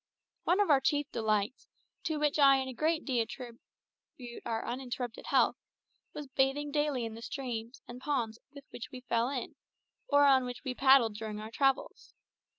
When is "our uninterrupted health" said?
4.47-5.57